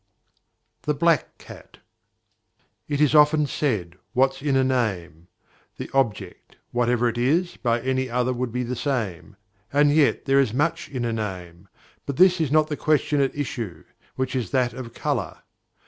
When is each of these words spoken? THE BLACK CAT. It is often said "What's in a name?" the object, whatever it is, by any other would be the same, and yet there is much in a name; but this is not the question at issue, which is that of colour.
THE 0.81 0.95
BLACK 0.95 1.37
CAT. 1.37 1.77
It 2.87 2.99
is 2.99 3.13
often 3.13 3.45
said 3.45 3.97
"What's 4.13 4.41
in 4.41 4.55
a 4.55 4.63
name?" 4.63 5.27
the 5.77 5.91
object, 5.93 6.55
whatever 6.71 7.07
it 7.07 7.19
is, 7.19 7.55
by 7.57 7.79
any 7.81 8.09
other 8.09 8.33
would 8.33 8.51
be 8.51 8.63
the 8.63 8.75
same, 8.75 9.35
and 9.71 9.93
yet 9.93 10.25
there 10.25 10.39
is 10.39 10.55
much 10.55 10.89
in 10.89 11.05
a 11.05 11.13
name; 11.13 11.67
but 12.07 12.17
this 12.17 12.41
is 12.41 12.51
not 12.51 12.67
the 12.67 12.75
question 12.77 13.21
at 13.21 13.35
issue, 13.37 13.83
which 14.15 14.35
is 14.35 14.49
that 14.49 14.73
of 14.73 14.95
colour. 14.95 15.43